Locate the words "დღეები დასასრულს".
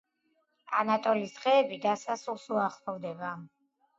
1.35-2.47